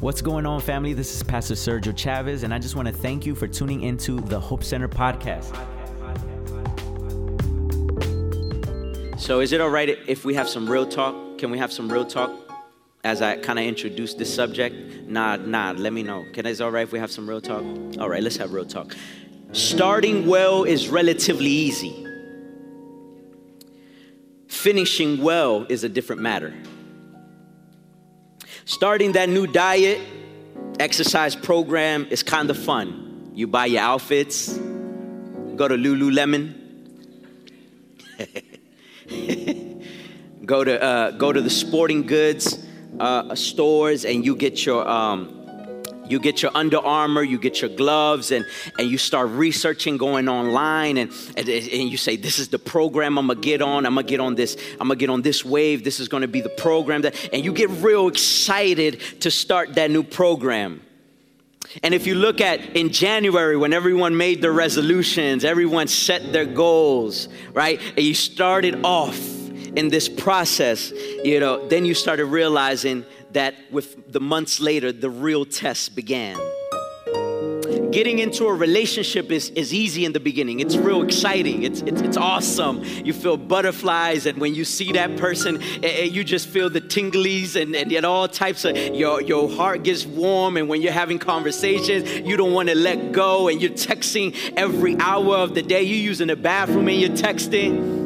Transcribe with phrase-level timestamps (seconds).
[0.00, 0.94] What's going on, family?
[0.94, 4.18] This is Pastor Sergio Chavez, and I just want to thank you for tuning into
[4.18, 5.54] the Hope Center podcast.
[9.20, 11.36] So, is it all right if we have some real talk?
[11.36, 12.30] Can we have some real talk
[13.04, 15.06] as I kind of introduce this subject?
[15.06, 16.24] Nah, nah, let me know.
[16.32, 17.62] Can it's all right if we have some real talk?
[17.98, 18.96] All right, let's have real talk.
[19.52, 22.06] Starting well is relatively easy.
[24.48, 26.54] Finishing well is a different matter.
[28.70, 30.00] Starting that new diet,
[30.78, 33.32] exercise program is kind of fun.
[33.34, 34.56] You buy your outfits,
[35.56, 36.54] go to Lululemon,
[40.46, 42.64] go to uh, go to the sporting goods
[43.00, 45.39] uh, stores, and you get your um,
[46.10, 48.44] you get your Under Armour, you get your gloves, and,
[48.78, 53.18] and you start researching, going online, and, and, and you say, This is the program
[53.18, 53.86] I'm gonna get on.
[53.86, 55.84] I'm gonna get on this, I'm gonna get on this wave.
[55.84, 59.90] This is gonna be the program that, and you get real excited to start that
[59.90, 60.82] new program.
[61.82, 66.44] And if you look at in January when everyone made their resolutions, everyone set their
[66.44, 67.80] goals, right?
[67.96, 69.16] And you started off
[69.76, 70.90] in this process,
[71.22, 76.38] you know, then you started realizing that with the months later, the real test began.
[77.90, 80.60] Getting into a relationship is, is easy in the beginning.
[80.60, 81.64] It's real exciting.
[81.64, 82.84] It's, it's, it's awesome.
[83.04, 87.74] You feel butterflies, and when you see that person, you just feel the tinglies and,
[87.74, 90.56] and, and all types of your, your heart gets warm.
[90.56, 94.96] And when you're having conversations, you don't want to let go, and you're texting every
[95.00, 95.82] hour of the day.
[95.82, 97.99] You're using the bathroom and you're texting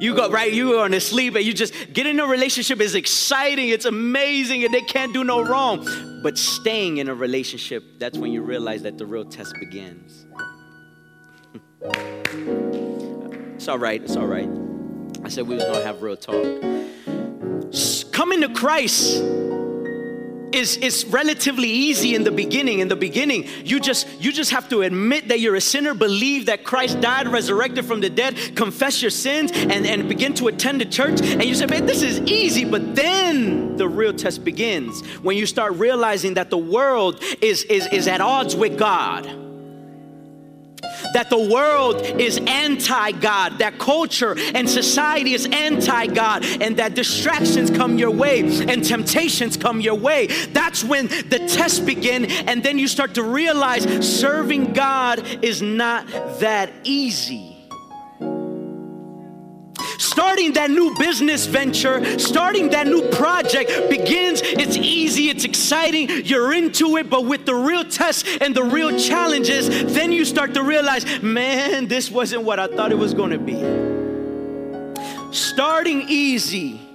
[0.00, 2.94] you go right, you go to sleep and you just get in a relationship is
[2.94, 5.86] exciting, it's amazing, and they can't do no wrong.
[6.22, 10.26] But staying in a relationship, that's when you realize that the real test begins.
[13.56, 14.48] it's all right, it's all right.
[15.24, 16.44] I said we was gonna have real talk.
[18.12, 19.22] Coming to Christ
[20.52, 22.80] is, is relatively easy in the beginning.
[22.80, 26.46] In the beginning, you just you just have to admit that you're a sinner, believe
[26.46, 30.80] that Christ died, resurrected from the dead, confess your sins, and, and begin to attend
[30.80, 31.20] the church.
[31.20, 32.64] And you say, man, this is easy.
[32.64, 37.86] But then the real test begins when you start realizing that the world is, is,
[37.88, 39.47] is at odds with God
[41.14, 46.94] that the world is anti God, that culture and society is anti God, and that
[46.94, 50.26] distractions come your way and temptations come your way.
[50.52, 56.06] That's when the tests begin, and then you start to realize serving God is not
[56.40, 57.57] that easy
[59.98, 64.40] starting that new business venture, starting that new project begins.
[64.42, 68.98] It's easy, it's exciting, you're into it, but with the real tests and the real
[68.98, 73.30] challenges, then you start to realize, man, this wasn't what I thought it was going
[73.30, 73.58] to be.
[75.32, 76.87] Starting easy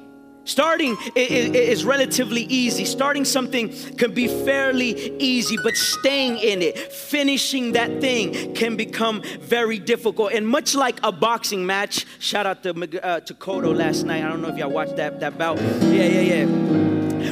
[0.46, 2.84] Starting is relatively easy.
[2.84, 9.22] Starting something can be fairly easy, but staying in it, finishing that thing can become
[9.40, 10.34] very difficult.
[10.34, 12.72] And much like a boxing match, shout out to,
[13.06, 14.22] uh, to Cotto last night.
[14.22, 15.62] I don't know if y'all watched that, that bout.
[15.62, 16.46] Yeah, yeah, yeah.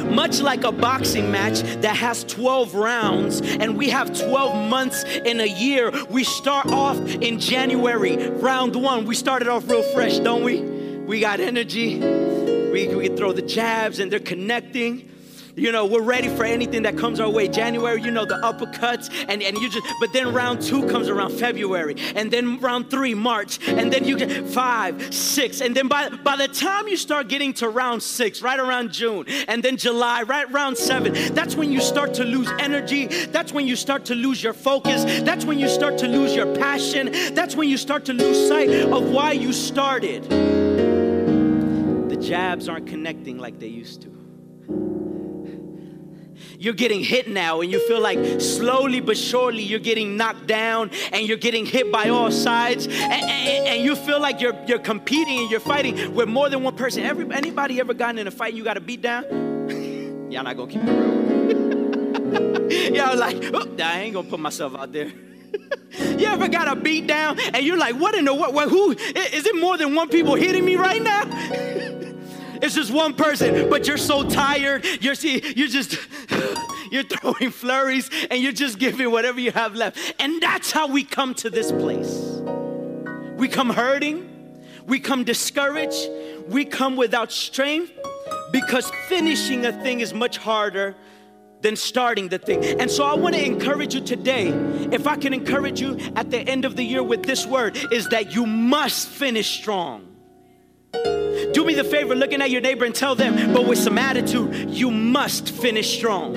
[0.04, 5.40] Much like a boxing match that has 12 rounds and we have 12 months in
[5.40, 9.04] a year, we start off in January, round one.
[9.04, 10.62] We started off real fresh, don't we?
[10.62, 12.41] We got energy
[12.72, 15.08] we, we throw the jabs and they're connecting.
[15.54, 17.46] You know, we're ready for anything that comes our way.
[17.46, 21.32] January, you know, the uppercuts, and, and you just, but then round two comes around
[21.32, 26.08] February, and then round three, March, and then you get five, six, and then by,
[26.08, 30.22] by the time you start getting to round six, right around June, and then July,
[30.22, 33.08] right around seven, that's when you start to lose energy.
[33.26, 35.04] That's when you start to lose your focus.
[35.22, 37.12] That's when you start to lose your passion.
[37.34, 40.61] That's when you start to lose sight of why you started
[42.22, 44.22] jabs aren't connecting like they used to.
[46.58, 50.90] You're getting hit now, and you feel like slowly but surely you're getting knocked down
[51.12, 54.78] and you're getting hit by all sides, and, and, and you feel like you're, you're
[54.78, 57.02] competing and you're fighting with more than one person.
[57.02, 59.24] Every, anybody ever gotten in a fight you got to beat down?
[60.30, 61.22] Y'all not gonna keep it real.
[62.94, 65.12] Y'all like, oh, I ain't gonna put myself out there.
[66.18, 69.46] you ever got a beat down and you're like, what in the what who is
[69.46, 71.91] it more than one people hitting me right now?
[72.62, 74.86] It's just one person, but you're so tired.
[75.00, 75.98] You're see, you're just
[76.92, 79.98] you're throwing flurries and you're just giving whatever you have left.
[80.20, 82.40] And that's how we come to this place.
[83.36, 84.28] We come hurting,
[84.86, 86.08] we come discouraged,
[86.46, 87.92] we come without strength
[88.52, 90.94] because finishing a thing is much harder
[91.62, 92.62] than starting the thing.
[92.80, 94.48] And so I want to encourage you today.
[94.92, 98.08] If I can encourage you at the end of the year with this word, is
[98.08, 100.11] that you must finish strong.
[101.52, 104.70] Do me the favor looking at your neighbor and tell them, but with some attitude,
[104.70, 106.36] you must finish strong.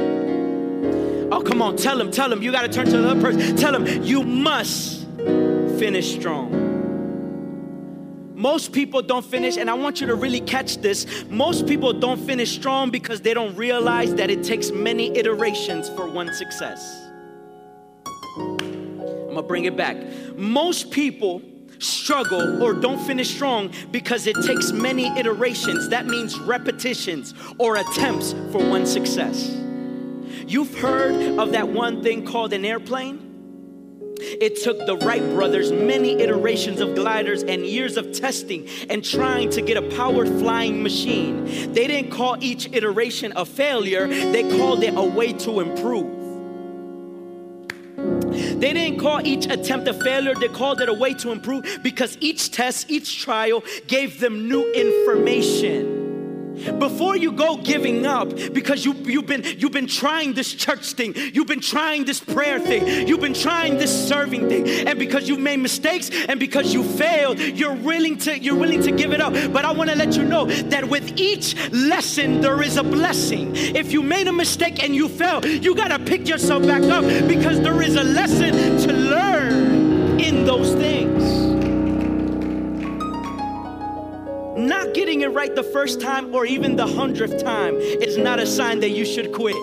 [1.32, 2.42] Oh, come on, tell them, tell them.
[2.42, 3.56] You got to turn to the other person.
[3.56, 5.06] Tell them, you must
[5.80, 6.64] finish strong.
[8.36, 11.06] Most people don't finish, and I want you to really catch this.
[11.30, 16.08] Most people don't finish strong because they don't realize that it takes many iterations for
[16.08, 17.08] one success.
[18.38, 19.98] I'm gonna bring it back.
[20.36, 21.42] Most people
[21.80, 25.90] struggle or don't finish strong because it takes many iterations.
[25.90, 29.50] That means repetitions or attempts for one success.
[30.48, 33.26] You've heard of that one thing called an airplane?
[34.18, 39.50] It took the Wright brothers many iterations of gliders and years of testing and trying
[39.52, 41.46] to get a powered flying machine.
[41.74, 46.15] They didn't call each iteration a failure, they called it a way to improve.
[48.36, 52.18] They didn't call each attempt a failure, they called it a way to improve because
[52.22, 56.05] each test, each trial gave them new information.
[56.80, 61.14] Before you go giving up because you, you've, been, you've been trying this church thing,
[61.16, 65.40] you've been trying this prayer thing, you've been trying this serving thing, and because you've
[65.40, 69.34] made mistakes and because you failed, you're willing to, you're willing to give it up.
[69.52, 73.56] But I want to let you know that with each lesson, there is a blessing.
[73.56, 77.04] If you made a mistake and you fell, you got to pick yourself back up
[77.28, 78.54] because there is a lesson
[78.88, 80.85] to learn in those things.
[85.06, 88.80] Getting it right the first time or even the hundredth time is not a sign
[88.80, 89.56] that you should quit.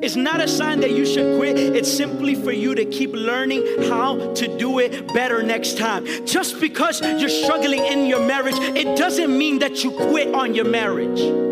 [0.00, 1.58] It's not a sign that you should quit.
[1.58, 6.06] It's simply for you to keep learning how to do it better next time.
[6.24, 10.66] Just because you're struggling in your marriage, it doesn't mean that you quit on your
[10.66, 11.51] marriage.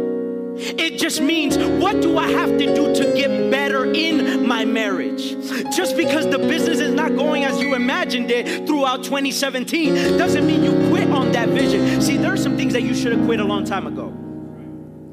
[0.60, 5.36] It just means, what do I have to do to get better in my marriage?
[5.74, 10.62] Just because the business is not going as you imagined it throughout 2017 doesn't mean
[10.62, 12.00] you quit on that vision.
[12.00, 14.12] See, there are some things that you should have quit a long time ago,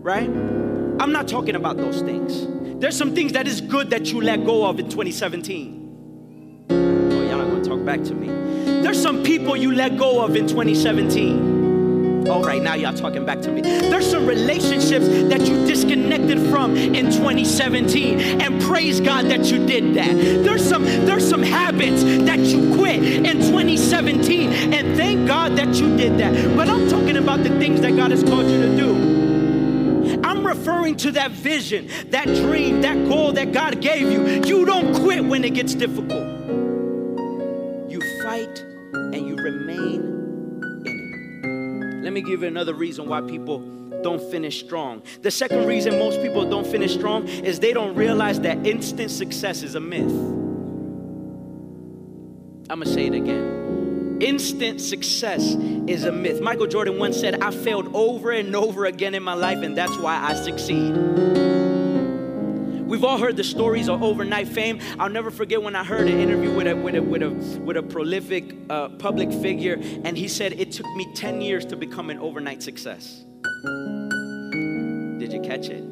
[0.01, 0.29] right?
[0.99, 2.47] I'm not talking about those things.
[2.81, 6.67] There's some things that is good that you let go of in 2017.
[6.69, 8.27] Oh, y'all not gonna talk back to me.
[8.81, 11.56] There's some people you let go of in 2017.
[12.25, 13.61] All right, now y'all talking back to me.
[13.61, 19.93] There's some relationships that you disconnected from in 2017, and praise God that you did
[19.95, 20.13] that.
[20.43, 25.95] There's some there's some habits that you quit in 2017, and thank God that you
[25.95, 26.55] did that.
[26.55, 29.17] But I'm talking about the things that God has called you to do.
[30.23, 34.43] I'm referring to that vision, that dream, that goal that God gave you.
[34.43, 36.26] You don't quit when it gets difficult.
[42.37, 43.57] Give you another reason why people
[44.03, 45.01] don't finish strong.
[45.23, 49.63] The second reason most people don't finish strong is they don't realize that instant success
[49.63, 50.11] is a myth.
[52.69, 54.19] I'm gonna say it again.
[54.21, 55.55] Instant success
[55.87, 56.39] is a myth.
[56.39, 59.97] Michael Jordan once said, I failed over and over again in my life, and that's
[59.97, 61.56] why I succeed.
[62.87, 64.79] We've all heard the stories of overnight fame.
[64.97, 67.29] I'll never forget when I heard an interview with a, with a, with a,
[67.59, 71.75] with a prolific uh, public figure, and he said, It took me 10 years to
[71.75, 73.25] become an overnight success.
[75.19, 75.83] Did you catch it?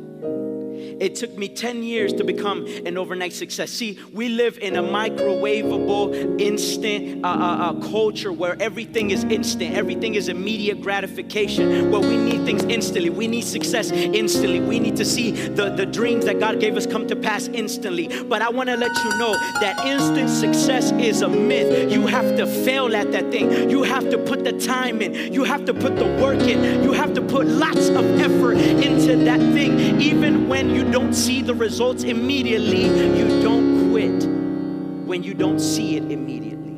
[1.00, 3.72] It took me 10 years to become an overnight success.
[3.72, 9.76] See, we live in a microwavable, instant uh, uh, uh, culture where everything is instant,
[9.76, 13.10] everything is immediate gratification, where we need things instantly.
[13.10, 14.60] We need success instantly.
[14.62, 18.24] We need to see the, the dreams that God gave us come to pass instantly.
[18.24, 21.92] But I want to let you know that instant success is a myth.
[21.92, 25.44] You have to fail at that thing, you have to put the time in, you
[25.44, 29.40] have to put the work in, you have to put lots of effort into that
[29.54, 34.25] thing, even when you don't see the results immediately, you don't quit
[35.08, 36.77] when you don't see it immediately.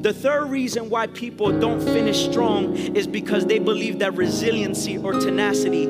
[0.00, 5.12] The third reason why people don't finish strong is because they believe that resiliency or
[5.12, 5.86] tenacity,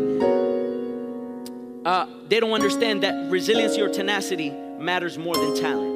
[1.84, 5.94] uh, they don't understand that resiliency or tenacity matters more than talent.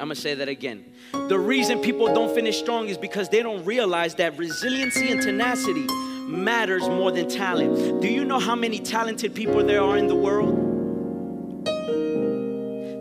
[0.00, 0.82] I'm gonna say that again.
[1.12, 5.86] The reason people don't finish strong is because they don't realize that resiliency and tenacity
[6.28, 8.00] matters more than talent.
[8.00, 10.68] Do you know how many talented people there are in the world?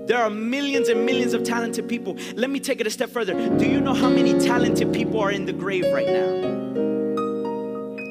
[0.08, 2.18] There are millions and millions of talented people.
[2.34, 3.36] Let me take it a step further.
[3.58, 6.30] Do you know how many talented people are in the grave right now?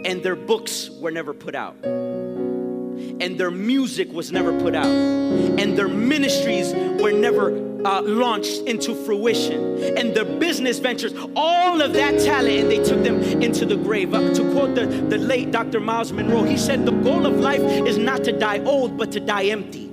[0.09, 1.75] And their books were never put out.
[1.85, 4.87] And their music was never put out.
[4.87, 6.73] And their ministries
[7.03, 12.71] were never uh, launched into fruition and their business ventures, all of that talent, and
[12.71, 14.15] they took them into the grave.
[14.15, 15.81] Uh, to quote the, the late Dr.
[15.81, 19.21] Myles Munroe, he said, The goal of life is not to die old, but to
[19.21, 19.87] die empty.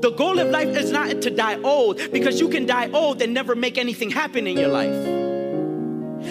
[0.00, 3.32] The goal of life is not to die old because you can die old and
[3.32, 5.23] never make anything happen in your life.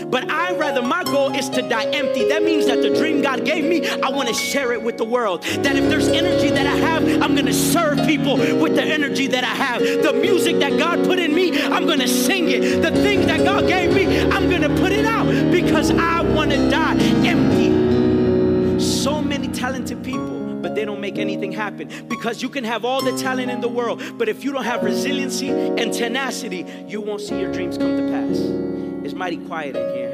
[0.06, 2.28] But I rather, my goal is to die empty.
[2.30, 5.06] That means that the dream God gave me, I want to share it with the
[5.06, 5.44] world.
[5.44, 9.28] That if there's energy that I have, I'm going to serve people with the energy
[9.28, 9.82] that I have.
[9.82, 12.82] The music that God put in me, I'm going to sing it.
[12.82, 16.52] The things that God gave me, I'm going to put it out because I want
[16.52, 16.96] to die
[17.26, 18.80] empty.
[18.80, 23.02] So many talented people but they don't make anything happen because you can have all
[23.02, 27.20] the talent in the world, but if you don't have resiliency and tenacity, you won't
[27.20, 28.83] see your dreams come to pass.
[29.04, 30.14] It's mighty quiet in here.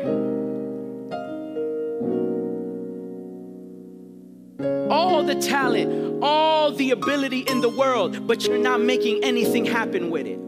[4.89, 10.09] All the talent, all the ability in the world, but you're not making anything happen
[10.09, 10.39] with it.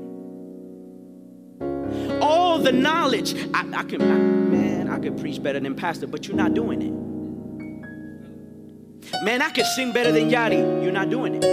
[2.22, 6.28] All the knowledge, I, I can, I, man, I could preach better than pastor, but
[6.28, 6.92] you're not doing it.
[9.24, 11.44] Man, I could sing better than Yadi, you're not doing it.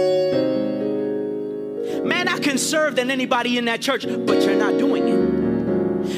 [2.03, 5.28] Man, I can serve than anybody in that church, but you're not doing it.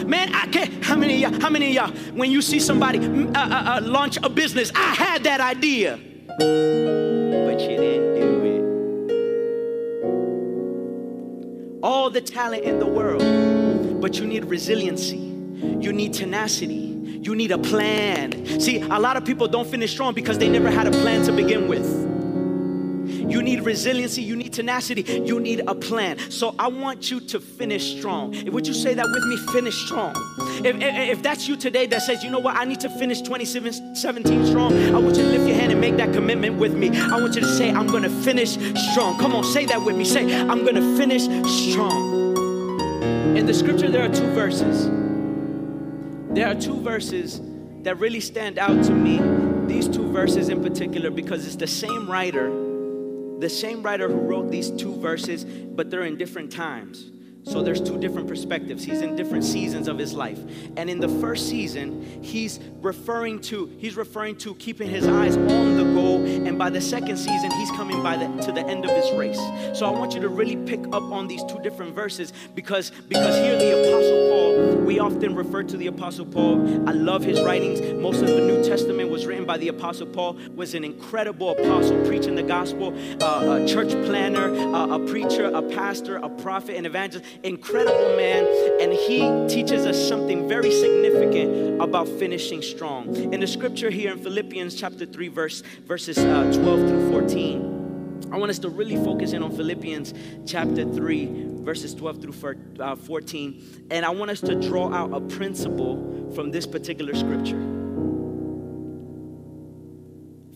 [0.06, 0.84] Man, I can't.
[0.84, 1.42] How many of y'all?
[1.42, 1.92] How many of y'all?
[2.14, 6.00] When you see somebody mm, uh, uh, uh, launch a business, I had that idea,
[6.38, 8.46] but you didn't do
[11.80, 11.84] it.
[11.84, 13.22] All the talent in the world,
[14.02, 15.18] but you need resiliency.
[15.18, 17.20] You need tenacity.
[17.22, 18.60] You need a plan.
[18.60, 21.32] See, a lot of people don't finish strong because they never had a plan to
[21.32, 22.11] begin with.
[23.32, 26.20] You need resiliency, you need tenacity, you need a plan.
[26.30, 28.32] So I want you to finish strong.
[28.52, 29.38] Would you say that with me?
[29.54, 30.14] Finish strong.
[30.66, 33.22] If, if, if that's you today that says, you know what, I need to finish
[33.22, 36.90] 2017 strong, I want you to lift your hand and make that commitment with me.
[36.90, 38.58] I want you to say, I'm going to finish
[38.92, 39.18] strong.
[39.18, 40.04] Come on, say that with me.
[40.04, 41.24] Say, I'm going to finish
[41.70, 42.38] strong.
[43.38, 44.90] In the scripture, there are two verses.
[46.36, 47.40] There are two verses
[47.84, 49.22] that really stand out to me.
[49.68, 52.71] These two verses in particular, because it's the same writer
[53.42, 57.12] the same writer who wrote these two verses, but they're in different times.
[57.44, 58.84] So there's two different perspectives.
[58.84, 60.40] He's in different seasons of his life.
[60.78, 65.78] And in the first season, he's referring to he's referring to keeping his eyes on
[65.78, 68.92] the goal and by the second season, he's coming by the to the end of
[68.92, 69.40] his race.
[69.78, 73.36] So I want you to really pick up on these two different verses because because
[73.38, 76.90] here the apostle Paul, we often refer to the apostle Paul.
[76.90, 77.82] I love his writings.
[78.02, 80.38] Most of the New Testament was written by the apostle Paul.
[80.56, 85.62] Was an incredible apostle preaching the gospel, uh, a church planner, uh, a preacher, a
[85.62, 88.46] pastor, a prophet, an evangelist incredible man,
[88.80, 93.16] and he teaches us something very significant about finishing strong.
[93.34, 98.38] In the scripture here in Philippians chapter 3, verse, verses uh, 12 through 14, I
[98.38, 100.14] want us to really focus in on Philippians
[100.46, 105.22] chapter 3, verses 12 through uh, 14, and I want us to draw out a
[105.22, 107.81] principle from this particular scripture.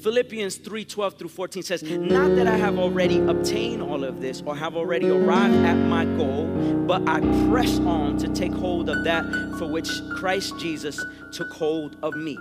[0.06, 4.44] Philippians 3 12 through 14 says, Not that I have already obtained all of this
[4.46, 6.46] or have already arrived at my goal,
[6.86, 9.26] but I press on to take hold of that
[9.58, 12.38] for which Christ Jesus took hold of me.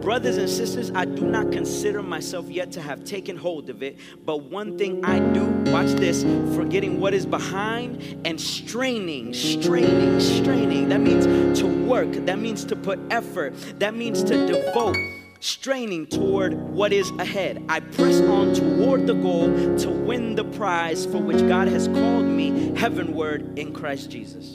[0.00, 3.98] Brothers and sisters, I do not consider myself yet to have taken hold of it,
[4.24, 6.22] but one thing I do, watch this,
[6.54, 10.88] forgetting what is behind and straining, straining, straining.
[10.90, 14.96] That means to work, that means to put effort, that means to devote
[15.46, 17.64] straining toward what is ahead.
[17.68, 22.24] I press on toward the goal to win the prize for which God has called
[22.24, 24.52] me heavenward in Christ Jesus.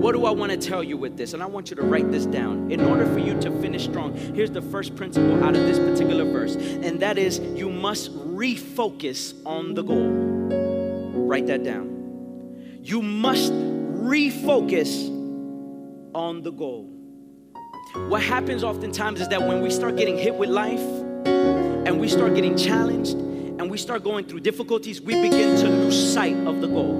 [0.00, 1.34] What do I want to tell you with this?
[1.34, 2.72] And I want you to write this down.
[2.72, 6.24] In order for you to finish strong, here's the first principle out of this particular
[6.24, 10.08] verse, and that is you must refocus on the goal.
[11.26, 12.80] Write that down.
[12.82, 15.08] You must refocus
[16.14, 16.99] on the goal.
[17.92, 20.80] What happens oftentimes is that when we start getting hit with life
[21.26, 26.12] and we start getting challenged and we start going through difficulties, we begin to lose
[26.12, 26.94] sight of the goal.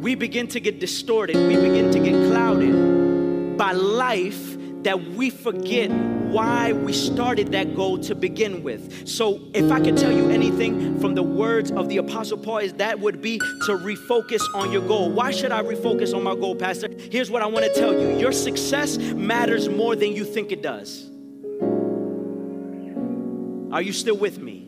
[0.00, 5.90] We begin to get distorted, we begin to get clouded by life that we forget
[6.30, 9.08] why we started that goal to begin with.
[9.08, 12.72] So, if I could tell you anything from the words of the Apostle Paul, is
[12.74, 15.10] that would be to refocus on your goal.
[15.10, 16.88] Why should I refocus on my goal, Pastor?
[17.10, 20.62] Here's what I want to tell you your success matters more than you think it
[20.62, 21.10] does.
[23.72, 24.66] Are you still with me?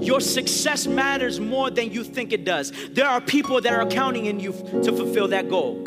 [0.00, 2.72] Your success matters more than you think it does.
[2.90, 5.82] There are people that are counting in you to fulfill that goal.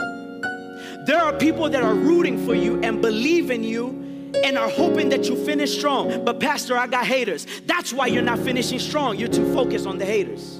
[1.05, 4.06] There are people that are rooting for you and believe in you
[4.43, 6.23] and are hoping that you finish strong.
[6.23, 7.45] But, Pastor, I got haters.
[7.65, 9.17] That's why you're not finishing strong.
[9.17, 10.59] You're too focused on the haters.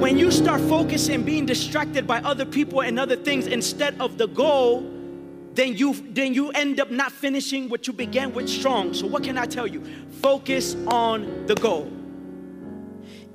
[0.00, 4.28] When you start focusing, being distracted by other people and other things instead of the
[4.28, 4.92] goal,
[5.54, 8.92] then you then you end up not finishing what you began with strong.
[8.92, 9.82] So what can I tell you?
[10.20, 11.90] Focus on the goal.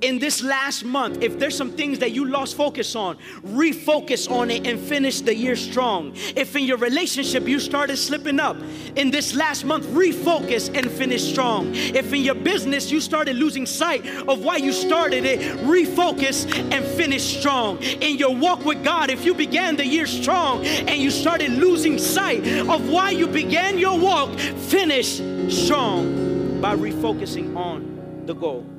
[0.02, 4.50] In this last month, if there's some things that you lost focus on, refocus on
[4.50, 6.12] it and finish the year strong.
[6.36, 8.56] If in your relationship you started slipping up,
[8.96, 11.70] in this last month, refocus and finish strong.
[11.74, 16.84] If in your business you started losing sight of why you started it, refocus and
[16.84, 17.78] finish strong.
[17.82, 21.98] In your walk with God, if you began the year strong and you started losing
[21.98, 28.71] sight of why you began your walk, finish strong by refocusing on the goal.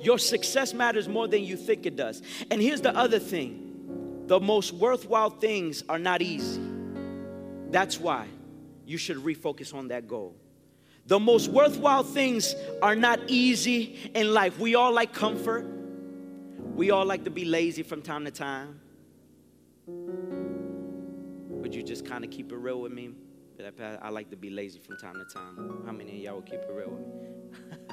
[0.00, 2.22] Your success matters more than you think it does.
[2.50, 6.60] And here's the other thing the most worthwhile things are not easy.
[7.70, 8.26] That's why
[8.84, 10.34] you should refocus on that goal.
[11.06, 14.58] The most worthwhile things are not easy in life.
[14.58, 15.64] We all like comfort,
[16.74, 18.80] we all like to be lazy from time to time.
[21.66, 23.10] Would you just kind of keep it real with me?
[24.02, 25.82] I like to be lazy from time to time.
[25.86, 27.76] How many of y'all will keep it real with me?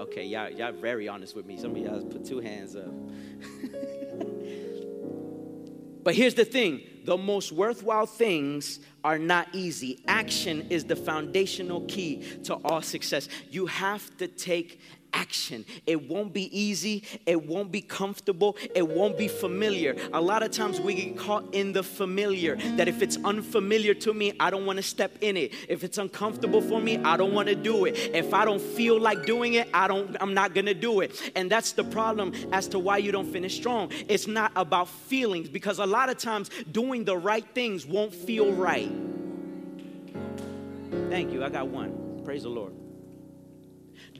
[0.00, 1.58] Okay, y'all, y'all very honest with me.
[1.58, 2.86] Some of y'all put two hands up.
[6.02, 10.02] but here's the thing the most worthwhile things are not easy.
[10.08, 13.28] Action is the foundational key to all success.
[13.50, 14.80] You have to take
[15.12, 15.64] action.
[15.86, 19.96] It won't be easy, it won't be comfortable, it won't be familiar.
[20.12, 24.14] A lot of times we get caught in the familiar that if it's unfamiliar to
[24.14, 25.52] me, I don't want to step in it.
[25.68, 27.96] If it's uncomfortable for me, I don't want to do it.
[28.14, 31.32] If I don't feel like doing it, I don't I'm not going to do it.
[31.34, 33.90] And that's the problem as to why you don't finish strong.
[34.08, 38.52] It's not about feelings because a lot of times doing the right things won't feel
[38.52, 38.90] right.
[41.08, 41.44] Thank you.
[41.44, 42.22] I got one.
[42.24, 42.79] Praise the Lord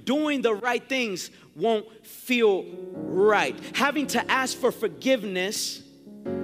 [0.05, 3.59] doing the right things won't feel right.
[3.75, 5.83] Having to ask for forgiveness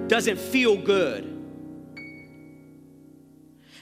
[0.07, 1.33] doesn't feel good.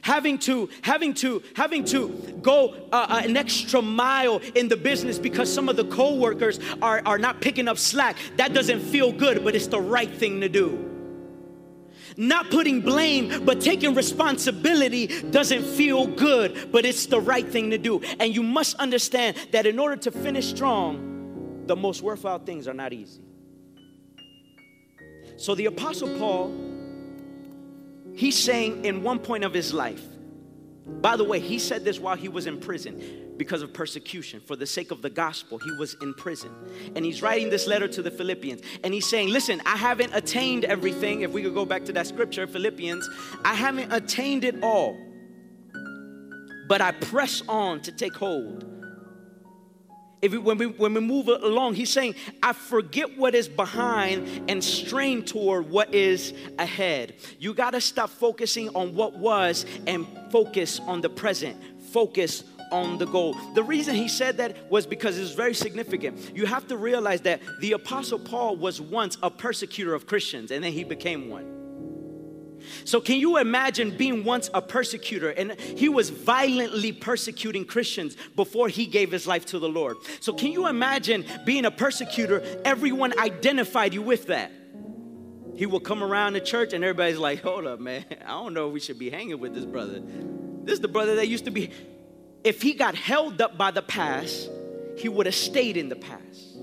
[0.02, 2.10] Having to, having to, having to
[2.44, 7.02] go uh, uh, an extra mile in the business because some of the coworkers are,
[7.08, 8.16] are not picking up slack.
[8.38, 10.95] That doesn't feel good, but it's the right thing to do.
[12.18, 17.78] Not putting blame, but taking responsibility doesn't feel good, but it's the right thing to
[17.78, 18.02] do.
[18.20, 22.74] And you must understand that in order to finish strong, the most worthwhile things are
[22.74, 23.22] not easy.
[25.38, 26.54] So the Apostle Paul,
[28.16, 30.02] he's saying in one point of his life,
[30.86, 34.40] by the way, he said this while he was in prison because of persecution.
[34.40, 36.52] For the sake of the gospel, he was in prison.
[36.96, 38.62] And he's writing this letter to the Philippians.
[38.84, 41.22] And he's saying, Listen, I haven't attained everything.
[41.22, 43.10] If we could go back to that scripture, Philippians,
[43.44, 44.96] I haven't attained it all.
[46.68, 48.75] But I press on to take hold.
[50.26, 54.50] If we, when, we, when we move along, he's saying, I forget what is behind
[54.50, 57.14] and strain toward what is ahead.
[57.38, 61.62] You got to stop focusing on what was and focus on the present.
[61.92, 63.38] Focus on the goal.
[63.54, 66.36] The reason he said that was because it's very significant.
[66.36, 70.64] You have to realize that the Apostle Paul was once a persecutor of Christians and
[70.64, 71.55] then he became one.
[72.84, 75.30] So, can you imagine being once a persecutor?
[75.30, 79.98] And he was violently persecuting Christians before he gave his life to the Lord.
[80.20, 82.44] So, can you imagine being a persecutor?
[82.66, 84.52] Everyone identified you with that.
[85.56, 88.04] He will come around the church and everybody's like, hold up, man.
[88.26, 90.02] I don't know if we should be hanging with this brother.
[90.64, 91.72] This is the brother that used to be
[92.46, 94.50] if he got held up by the past,
[94.98, 96.55] he would have stayed in the past.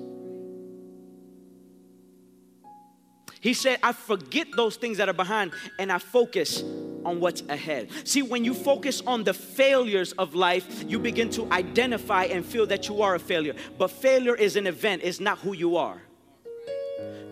[3.42, 5.50] He said, I forget those things that are behind
[5.80, 6.62] and I focus
[7.04, 7.88] on what's ahead.
[8.04, 12.66] See, when you focus on the failures of life, you begin to identify and feel
[12.68, 13.54] that you are a failure.
[13.78, 16.00] But failure is an event, it's not who you are.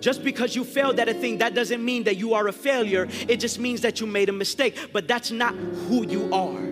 [0.00, 3.06] Just because you failed at a thing, that doesn't mean that you are a failure.
[3.28, 4.90] It just means that you made a mistake.
[4.92, 6.70] But that's not who you are.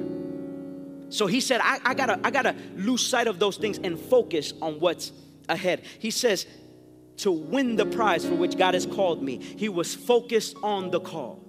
[1.10, 4.52] So he said, I, I, gotta, I gotta lose sight of those things and focus
[4.60, 5.12] on what's
[5.48, 5.82] ahead.
[5.98, 6.46] He says,
[7.18, 11.00] to win the prize for which God has called me, he was focused on the
[11.00, 11.44] call.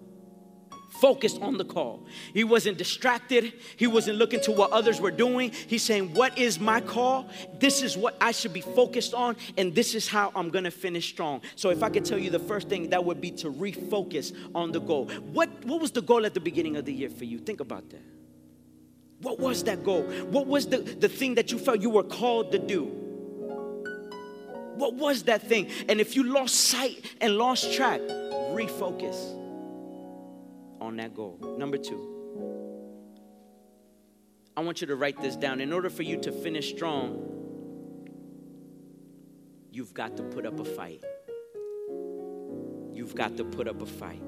[0.99, 2.05] Focused on the call.
[2.33, 3.53] He wasn't distracted.
[3.77, 5.51] He wasn't looking to what others were doing.
[5.51, 7.29] He's saying, What is my call?
[7.59, 11.07] This is what I should be focused on, and this is how I'm gonna finish
[11.07, 11.41] strong.
[11.55, 14.71] So, if I could tell you the first thing, that would be to refocus on
[14.71, 15.05] the goal.
[15.31, 17.37] What, what was the goal at the beginning of the year for you?
[17.37, 18.03] Think about that.
[19.21, 20.03] What was that goal?
[20.03, 23.08] What was the, the thing that you felt you were called to do?
[24.79, 25.67] What was that thing?
[25.89, 29.15] And if you lost sight and lost track, refocus
[30.79, 31.37] on that goal.
[31.57, 31.99] Number two,
[34.55, 35.59] I want you to write this down.
[35.59, 38.07] In order for you to finish strong,
[39.69, 41.03] you've got to put up a fight.
[42.93, 44.21] You've got to put up a fight.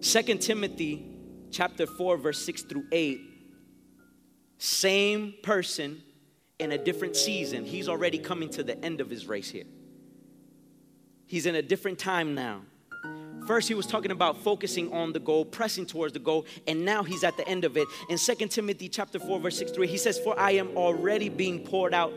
[0.00, 1.06] Second Timothy
[1.52, 3.20] chapter 4 verse 6 through 8
[4.58, 6.02] same person
[6.62, 7.64] in a different season.
[7.64, 9.64] He's already coming to the end of his race here.
[11.26, 12.62] He's in a different time now.
[13.46, 17.02] First, he was talking about focusing on the goal, pressing towards the goal, and now
[17.02, 17.88] he's at the end of it.
[18.08, 21.64] In 2 Timothy chapter 4, verse 6 3, he says, For I am already being
[21.64, 22.12] poured out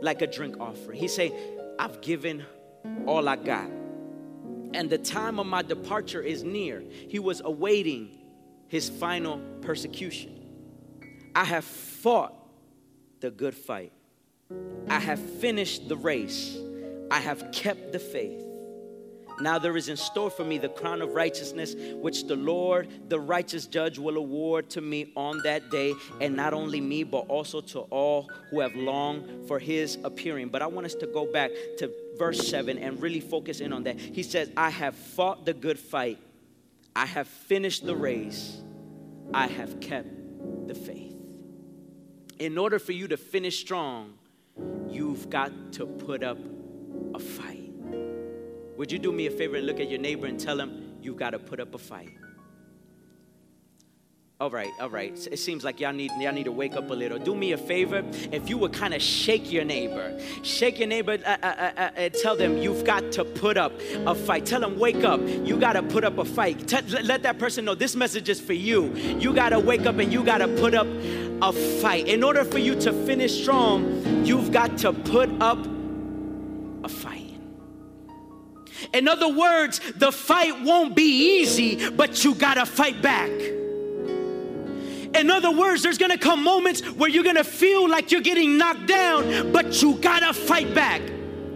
[0.00, 1.00] like a drink offering.
[1.00, 1.32] He's saying,
[1.78, 2.44] I've given
[3.06, 3.68] all I got.
[4.74, 6.84] And the time of my departure is near.
[7.08, 8.16] He was awaiting
[8.68, 10.32] his final persecution.
[11.34, 12.43] I have fought
[13.24, 13.90] the good fight.
[14.86, 16.58] I have finished the race.
[17.10, 18.44] I have kept the faith.
[19.40, 23.18] Now there is in store for me the crown of righteousness, which the Lord, the
[23.18, 27.62] righteous judge, will award to me on that day, and not only me, but also
[27.62, 30.50] to all who have longed for his appearing.
[30.50, 33.84] But I want us to go back to verse 7 and really focus in on
[33.84, 33.98] that.
[33.98, 36.18] He says, I have fought the good fight,
[36.94, 38.60] I have finished the race,
[39.32, 40.08] I have kept
[40.68, 41.13] the faith.
[42.38, 44.14] In order for you to finish strong,
[44.88, 46.38] you've got to put up
[47.14, 47.70] a fight.
[48.76, 51.16] Would you do me a favor and look at your neighbor and tell him you've
[51.16, 52.10] got to put up a fight?
[54.44, 55.26] All right, all right.
[55.32, 57.18] It seems like y'all need y'all need to wake up a little.
[57.18, 61.16] Do me a favor, if you would kind of shake your neighbor, shake your neighbor,
[61.24, 63.72] uh, uh, uh, uh, and tell them you've got to put up
[64.04, 64.44] a fight.
[64.44, 65.18] Tell them wake up.
[65.26, 66.70] You got to put up a fight.
[67.04, 68.94] Let that person know this message is for you.
[68.94, 70.88] You got to wake up and you got to put up
[71.40, 72.06] a fight.
[72.06, 75.66] In order for you to finish strong, you've got to put up
[76.84, 77.32] a fight.
[78.92, 83.30] In other words, the fight won't be easy, but you gotta fight back.
[85.14, 88.86] In other words, there's gonna come moments where you're gonna feel like you're getting knocked
[88.86, 91.00] down, but you gotta fight back.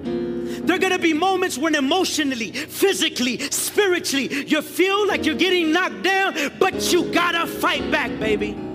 [0.04, 6.02] There are gonna be moments when emotionally, physically, spiritually, you feel like you're getting knocked
[6.02, 8.67] down, but you gotta fight back, baby.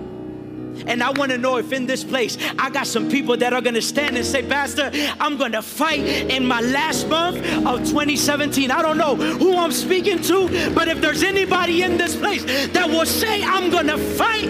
[0.86, 3.60] And I want to know if in this place I got some people that are
[3.60, 7.80] going to stand and say, Pastor, I'm going to fight in my last month of
[7.80, 8.70] 2017.
[8.70, 12.88] I don't know who I'm speaking to, but if there's anybody in this place that
[12.88, 14.48] will say, I'm going to fight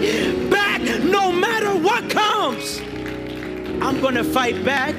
[0.49, 2.79] back no matter what comes,
[3.81, 4.95] I'm going to fight back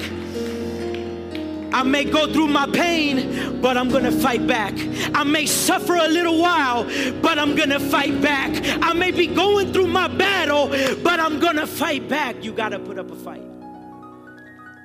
[1.77, 4.73] I may go through my pain, but I'm gonna fight back.
[5.15, 6.85] I may suffer a little while,
[7.21, 8.51] but I'm gonna fight back.
[8.83, 10.69] I may be going through my battle,
[11.03, 12.43] but I'm gonna fight back.
[12.43, 13.43] You gotta put up a fight.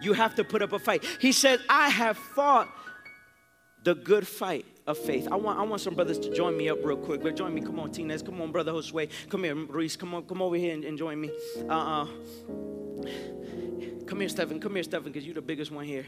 [0.01, 1.06] You have to put up a fight.
[1.21, 2.67] He said, I have fought
[3.84, 5.30] the good fight of faith.
[5.32, 7.23] I want, I want some brothers to join me up real quick.
[7.23, 7.62] But join me.
[7.62, 8.25] Come on, Tinez.
[8.25, 9.10] Come on, brother Josue.
[9.30, 9.95] Come here, Reese.
[9.95, 11.32] Come on, come over here and, and join me.
[11.69, 12.08] Uh-uh.
[14.08, 14.60] Come here, Stephen.
[14.60, 16.06] Come here, Stephen, because you're the biggest one here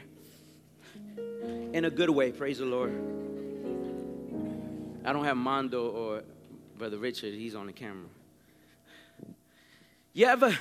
[1.17, 2.32] in a good way.
[2.32, 2.91] Praise the Lord.
[5.06, 6.23] I don't have Mondo or
[6.78, 8.10] Brother Richard, he's on the camera.
[10.13, 10.58] You ever,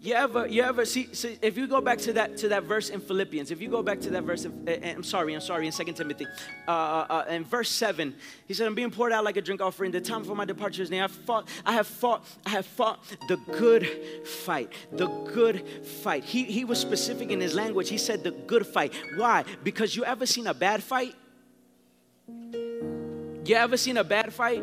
[0.00, 2.90] you ever, you ever see, see, if you go back to that to that verse
[2.90, 5.94] in Philippians, if you go back to that verse, I'm sorry, I'm sorry, in Second
[5.94, 6.26] Timothy,
[6.68, 8.14] uh, uh, uh, in verse seven,
[8.46, 9.92] he said, "I'm being poured out like a drink offering.
[9.92, 11.04] The time for my departure is near.
[11.04, 15.66] I fought, I have fought, I have fought the good fight, the good
[16.02, 17.88] fight." He he was specific in his language.
[17.88, 18.92] He said the good fight.
[19.16, 19.44] Why?
[19.62, 21.14] Because you ever seen a bad fight?
[22.28, 24.62] You ever seen a bad fight?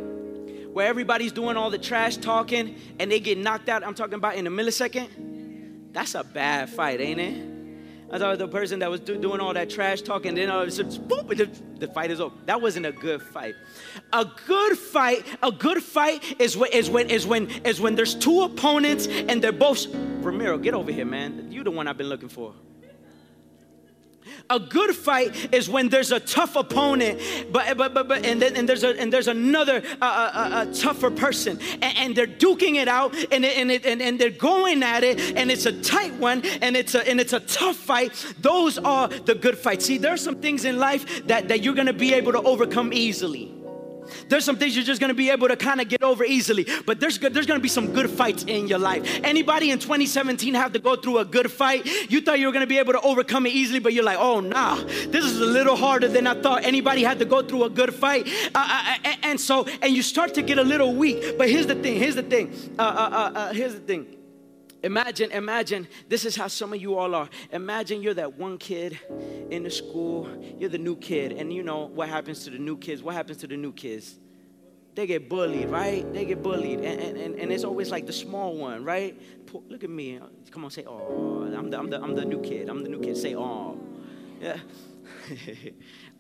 [0.73, 4.35] Where everybody's doing all the trash talking and they get knocked out, I'm talking about
[4.35, 5.09] in a millisecond
[5.93, 7.47] that's a bad fight, ain't it?
[8.13, 10.67] I thought the person that was do, doing all that trash talking, then all of
[10.67, 12.35] a sudden, boom, the, the, fight is over.
[12.45, 13.55] That wasn't a good fight.
[14.11, 18.13] A good fight, a good fight is when is when is when is when there's
[18.13, 19.87] two opponents and they're both.
[20.21, 21.51] Ramiro, get over here, man.
[21.51, 22.53] You're the one I've been looking for.
[24.49, 28.55] A good fight is when there's a tough opponent, but but but, but and then
[28.55, 32.27] and there's a and there's another uh, uh, uh, a tougher person, and, and, they're
[32.27, 35.81] duking it out, and and, it, and and they're going at it, and it's a
[35.81, 38.13] tight one, and it's a and it's a tough fight.
[38.39, 39.85] Those are the good fights.
[39.85, 43.60] See, there's some things in life that that you're gonna be able to overcome easily.
[44.27, 46.99] There's some things you're just gonna be able to kind of get over easily, but
[46.99, 49.19] there's good, there's gonna be some good fights in your life.
[49.23, 51.85] Anybody in 2017 have to go through a good fight?
[52.09, 54.39] You thought you were gonna be able to overcome it easily, but you're like, oh
[54.39, 54.75] nah,
[55.07, 56.63] this is a little harder than I thought.
[56.63, 60.01] Anybody had to go through a good fight, uh, uh, uh and so and you
[60.01, 61.37] start to get a little weak.
[61.37, 61.97] But here's the thing.
[61.97, 62.53] Here's the thing.
[62.77, 64.20] Uh, uh, uh, here's the thing
[64.83, 67.29] Imagine, imagine, this is how some of you all are.
[67.51, 68.99] Imagine you're that one kid
[69.51, 72.77] in the school, you're the new kid, and you know what happens to the new
[72.77, 73.03] kids?
[73.03, 74.17] What happens to the new kids?
[74.95, 76.11] They get bullied, right?
[76.11, 76.79] They get bullied.
[76.79, 79.19] And, and, and it's always like the small one, right?
[79.69, 80.19] Look at me.
[80.49, 82.67] Come on, say, oh, I'm the, I'm the, I'm the new kid.
[82.67, 83.15] I'm the new kid.
[83.15, 83.79] Say, oh.
[84.41, 84.57] Yeah.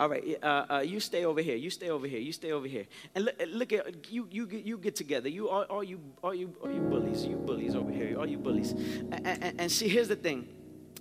[0.01, 1.55] All right, uh, uh, you stay over here.
[1.55, 2.17] You stay over here.
[2.17, 2.87] You stay over here.
[3.13, 4.27] And look, look at you.
[4.31, 5.29] You you get together.
[5.29, 7.23] You all, all you all you all you bullies.
[7.23, 8.17] You bullies over here.
[8.17, 8.71] All you bullies.
[8.71, 10.47] And, and, and see, here's the thing.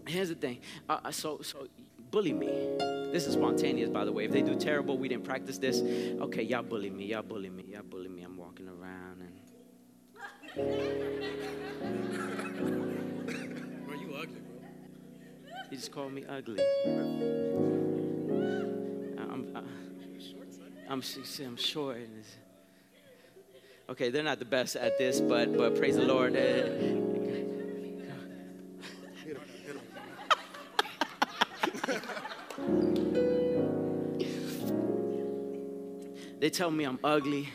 [0.06, 0.58] here's the thing.
[0.86, 1.66] Uh, uh, so, so
[2.10, 2.48] bully me.
[3.10, 4.26] This is spontaneous, by the way.
[4.26, 5.80] If they do terrible, we didn't practice this.
[5.80, 7.06] Okay, y'all bully me.
[7.06, 7.64] Y'all bully me.
[7.72, 8.20] Y'all bully me.
[8.20, 9.40] I'm walking around and.
[13.86, 14.58] Bro, you ugly, bro.
[15.70, 16.60] He just called me ugly.
[19.54, 19.66] I'm,
[20.88, 21.02] I'm,
[21.46, 21.98] I'm short.
[23.88, 26.36] Okay, they're not the best at this, but but praise the Lord.
[26.36, 27.10] Uh,
[36.40, 37.50] They tell me I'm ugly,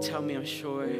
[0.00, 0.92] tell me I'm short,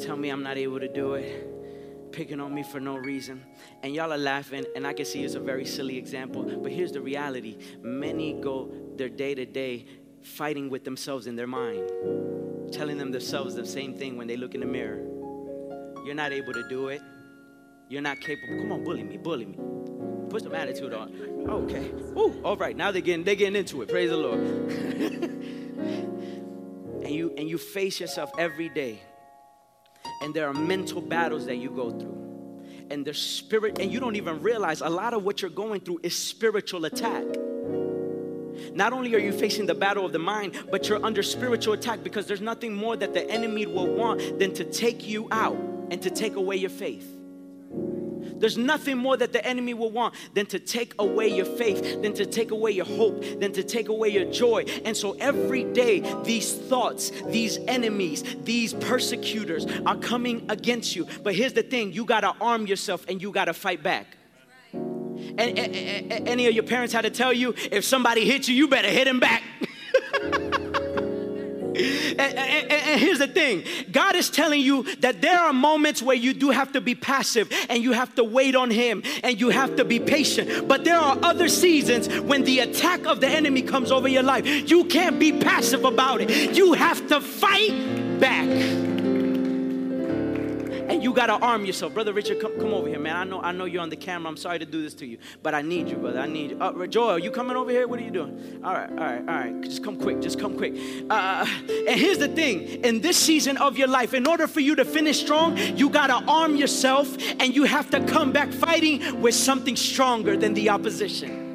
[0.00, 3.44] tell me I'm not able to do it, picking on me for no reason.
[3.84, 6.90] And y'all are laughing, and I can see it's a very silly example, but here's
[6.90, 8.68] the reality many go
[9.00, 9.86] their day to day
[10.20, 11.90] fighting with themselves in their mind,
[12.70, 15.00] telling them themselves the same thing when they look in the mirror.
[16.04, 17.00] You're not able to do it.
[17.88, 18.58] You're not capable.
[18.58, 19.58] Come on, bully me, bully me.
[20.28, 21.14] Put some attitude on.
[21.48, 21.90] Okay.
[22.14, 22.76] Ooh, all right.
[22.76, 23.88] Now they're getting they're getting into it.
[23.88, 24.38] Praise the Lord.
[27.02, 29.00] and you and you face yourself every day
[30.20, 32.18] and there are mental battles that you go through
[32.90, 36.00] and there's spirit and you don't even realize a lot of what you're going through
[36.02, 37.24] is spiritual attack
[38.74, 42.02] not only are you facing the battle of the mind but you're under spiritual attack
[42.02, 45.56] because there's nothing more that the enemy will want than to take you out
[45.90, 47.16] and to take away your faith
[48.40, 52.14] there's nothing more that the enemy will want than to take away your faith, than
[52.14, 54.64] to take away your hope, than to take away your joy.
[54.84, 61.06] And so every day, these thoughts, these enemies, these persecutors are coming against you.
[61.22, 64.16] But here's the thing you got to arm yourself and you got to fight back.
[65.38, 65.58] And,
[66.28, 69.06] any of your parents had to tell you if somebody hits you, you better hit
[69.06, 69.42] him back.
[71.80, 76.16] And, and, and, here's the thing God is telling you that there are moments where
[76.16, 79.50] you do have to be passive and you have to wait on Him and you
[79.50, 80.68] have to be patient.
[80.68, 84.46] But there are other seasons when the attack of the enemy comes over your life.
[84.46, 88.48] You can't be passive about it, you have to fight back
[90.90, 91.94] and you gotta arm yourself.
[91.94, 93.16] Brother Richard, come, come over here, man.
[93.16, 94.28] I know, I know you're on the camera.
[94.28, 96.18] I'm sorry to do this to you, but I need you, brother.
[96.18, 96.58] I need you.
[96.60, 97.86] Uh, Joel, you coming over here?
[97.86, 98.60] What are you doing?
[98.64, 99.60] All right, all right, all right.
[99.62, 100.20] Just come quick.
[100.20, 100.74] Just come quick.
[101.08, 104.74] Uh, and here's the thing: in this season of your life, in order for you
[104.74, 109.34] to finish strong, you gotta arm yourself, and you have to come back fighting with
[109.34, 111.46] something stronger than the opposition.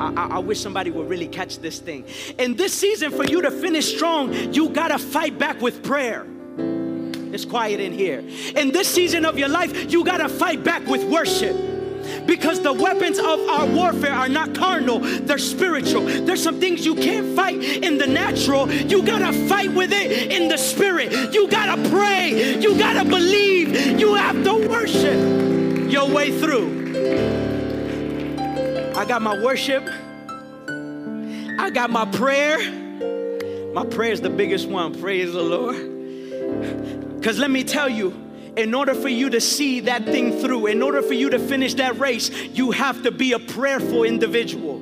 [0.00, 2.04] I, I, wish somebody would really catch this thing.
[2.38, 6.24] In this season, for you to finish strong, you gotta fight back with prayer.
[7.32, 8.20] It's quiet in here.
[8.56, 11.56] In this season of your life, you got to fight back with worship
[12.26, 16.02] because the weapons of our warfare are not carnal, they're spiritual.
[16.02, 20.48] There's some things you can't fight in the natural, you gotta fight with it in
[20.48, 21.34] the spirit.
[21.34, 26.78] You gotta pray, you gotta believe, you have to worship your way through.
[28.94, 29.84] I got my worship,
[31.58, 32.58] I got my prayer.
[33.72, 35.97] My prayer is the biggest one, praise the Lord.
[37.18, 38.14] Because let me tell you,
[38.56, 41.74] in order for you to see that thing through, in order for you to finish
[41.74, 44.78] that race, you have to be a prayerful individual.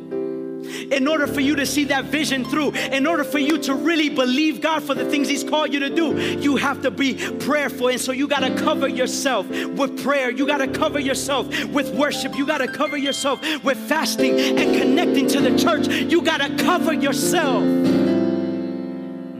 [0.92, 4.08] In order for you to see that vision through, in order for you to really
[4.08, 7.88] believe God for the things He's called you to do, you have to be prayerful.
[7.88, 10.30] And so you got to cover yourself with prayer.
[10.30, 12.36] You got to cover yourself with worship.
[12.36, 15.88] You got to cover yourself with fasting and connecting to the church.
[15.88, 17.62] You got to cover yourself.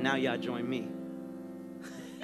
[0.06, 0.95] Now, y'all join me.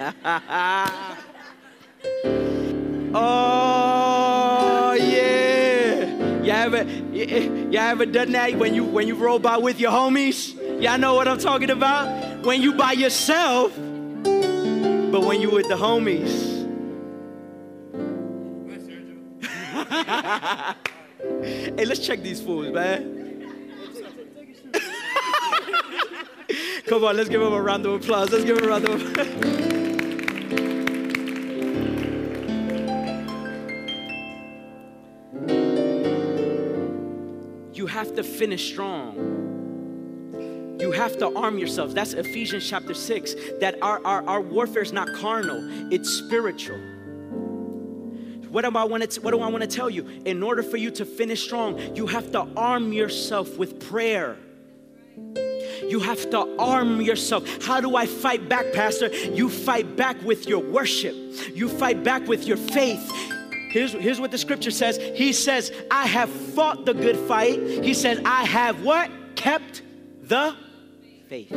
[3.13, 6.41] oh yeah.
[6.41, 10.55] You ever you ever done that when you when you roll by with your homies?
[10.81, 12.43] Y'all know what I'm talking about?
[12.43, 16.51] When you by yourself, but when you with the homies.
[21.77, 23.19] hey, let's check these fools, man.
[26.87, 28.31] Come on, let's give him a round of applause.
[28.31, 29.72] Let's give him a round of applause.
[37.93, 39.41] Have to finish strong.
[40.79, 41.93] You have to arm yourselves.
[41.93, 43.35] That's Ephesians chapter 6.
[43.59, 46.79] That our, our, our warfare is not carnal, it's spiritual.
[48.49, 50.07] What do I want to what do I want to tell you?
[50.25, 54.37] In order for you to finish strong, you have to arm yourself with prayer.
[55.87, 57.63] You have to arm yourself.
[57.63, 59.07] How do I fight back, Pastor?
[59.13, 61.15] You fight back with your worship.
[61.53, 63.32] You fight back with your faith.
[63.73, 64.97] Here's, here's what the scripture says.
[65.15, 67.59] He says, I have fought the good fight.
[67.83, 69.09] He says, I have what?
[69.35, 69.81] Kept
[70.21, 70.55] the
[71.27, 71.51] faith.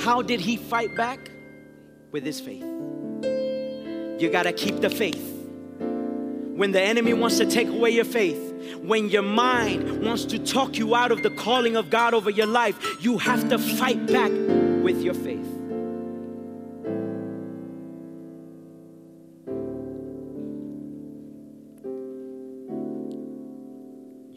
[0.00, 1.30] How did he fight back?
[2.12, 2.62] With his faith.
[2.62, 5.22] You got to keep the faith.
[6.56, 10.78] when the enemy wants to take away your faith, when your mind wants to talk
[10.78, 14.30] you out of the calling of God over your life, you have to fight back
[14.30, 15.53] with your faith.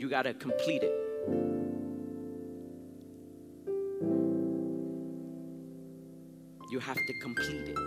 [0.08, 0.94] You got to complete it.
[6.72, 7.78] You have to complete it.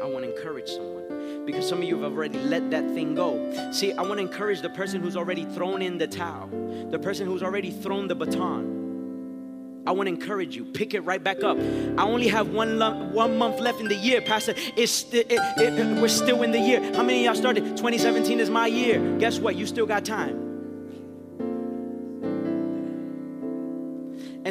[0.00, 3.72] I want to encourage someone because some of you have already let that thing go.
[3.72, 6.48] See, I want to encourage the person who's already thrown in the towel,
[6.92, 9.82] the person who's already thrown the baton.
[9.88, 10.64] I want to encourage you.
[10.64, 11.58] Pick it right back up.
[11.98, 12.78] I only have one
[13.12, 14.54] one month left in the year, Pastor.
[14.76, 16.80] It's it, it, we're still in the year.
[16.94, 17.64] How many of y'all started?
[17.76, 19.18] 2017 is my year.
[19.18, 19.56] Guess what?
[19.56, 20.43] You still got time.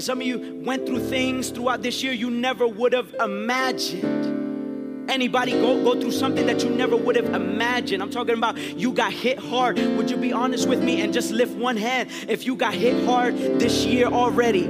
[0.04, 5.10] And some of you went through things throughout this year you never would have imagined.
[5.10, 8.04] Anybody go, go through something that you never would have imagined?
[8.04, 9.78] I'm talking about you got hit hard.
[9.78, 13.06] Would you be honest with me and just lift one hand if you got hit
[13.06, 14.70] hard this year already?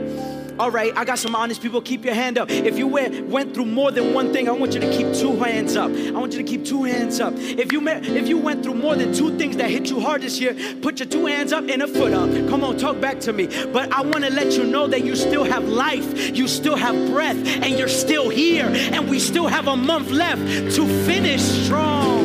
[0.60, 1.82] All right, I got some honest people.
[1.82, 2.52] Keep your hand up.
[2.52, 5.36] If you went, went through more than one thing, I want you to keep two
[5.38, 5.89] hands up.
[5.89, 7.34] I want you to keep two hands up.
[7.36, 10.22] If you met, if you went through more than two things that hit you hard
[10.22, 12.30] this year, put your two hands up and a foot up.
[12.50, 13.48] Come on, talk back to me.
[13.48, 17.10] But I want to let you know that you still have life, you still have
[17.10, 20.42] breath, and you're still here, and we still have a month left
[20.76, 22.24] to finish strong.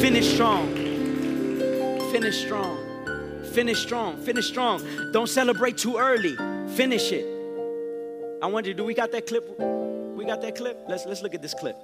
[0.00, 0.74] Finish strong.
[2.12, 2.87] Finish strong.
[3.58, 4.16] Finish strong.
[4.18, 5.10] Finish strong.
[5.10, 6.36] Don't celebrate too early.
[6.76, 7.26] Finish it.
[8.40, 9.58] I wonder, do we got that clip?
[10.16, 10.78] We got that clip?
[10.86, 11.76] Let's let's look at this clip.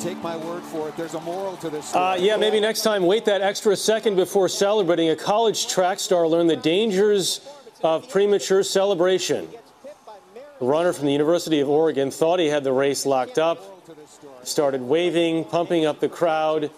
[0.00, 0.96] Take my word for it.
[0.96, 1.94] There's a moral to this.
[1.94, 5.10] Uh, yeah, maybe next time wait that extra second before celebrating.
[5.10, 7.40] A college track star learned the dangers
[7.84, 9.48] of premature celebration.
[10.60, 13.62] A runner from the University of Oregon thought he had the race locked up,
[14.42, 16.72] started waving, pumping up the crowd,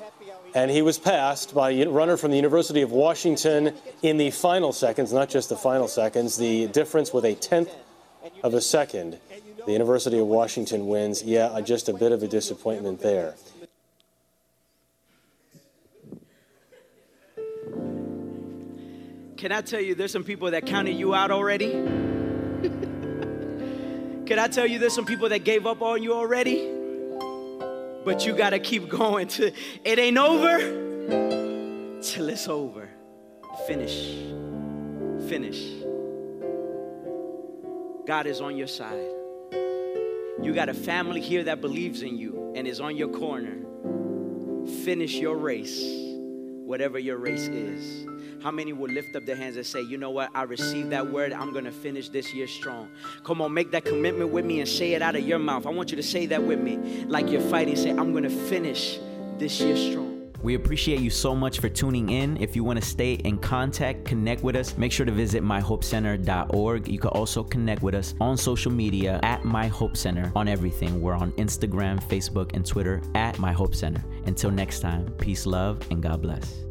[0.55, 4.73] and he was passed by a runner from the University of Washington in the final
[4.73, 7.71] seconds, not just the final seconds, the difference with a tenth
[8.43, 9.19] of a second.
[9.67, 11.23] The University of Washington wins.
[11.23, 13.35] Yeah, just a bit of a disappointment there.
[19.37, 21.71] Can I tell you, there's some people that counted you out already?
[24.27, 26.80] Can I tell you, there's some people that gave up on you already?
[28.05, 29.53] But you got to keep going to
[29.85, 30.59] it ain't over
[32.03, 32.89] till it's over.
[33.67, 34.17] Finish.
[35.29, 35.81] Finish.
[38.07, 39.11] God is on your side.
[40.43, 43.59] You got a family here that believes in you and is on your corner.
[44.85, 45.85] Finish your race,
[46.65, 48.07] whatever your race is.
[48.43, 50.31] How many will lift up their hands and say, You know what?
[50.35, 51.33] I received that word.
[51.33, 52.91] I'm going to finish this year strong.
[53.25, 55.67] Come on, make that commitment with me and say it out of your mouth.
[55.67, 57.77] I want you to say that with me like you're fighting.
[57.77, 58.99] Say, I'm going to finish
[59.39, 60.11] this year strong.
[60.43, 62.39] We appreciate you so much for tuning in.
[62.39, 66.89] If you want to stay in contact, connect with us, make sure to visit myhopecenter.org.
[66.89, 71.03] You can also connect with us on social media at My Hope Center on everything.
[71.03, 74.03] We're on Instagram, Facebook, and Twitter at My Hope Center.
[74.25, 76.70] Until next time, peace, love, and God bless.